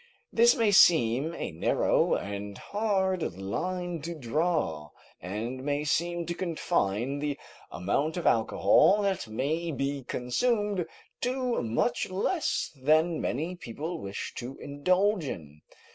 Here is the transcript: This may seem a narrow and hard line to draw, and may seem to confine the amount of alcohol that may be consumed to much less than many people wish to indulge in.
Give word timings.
This 0.33 0.55
may 0.55 0.71
seem 0.71 1.35
a 1.35 1.51
narrow 1.51 2.15
and 2.15 2.57
hard 2.57 3.21
line 3.37 4.01
to 4.01 4.15
draw, 4.15 4.89
and 5.21 5.63
may 5.63 5.83
seem 5.83 6.25
to 6.25 6.33
confine 6.33 7.19
the 7.19 7.37
amount 7.69 8.17
of 8.17 8.25
alcohol 8.25 9.03
that 9.03 9.27
may 9.27 9.69
be 9.71 10.01
consumed 10.07 10.87
to 11.21 11.61
much 11.61 12.09
less 12.09 12.71
than 12.75 13.21
many 13.21 13.53
people 13.55 13.99
wish 13.99 14.33
to 14.37 14.57
indulge 14.57 15.25
in. 15.25 15.61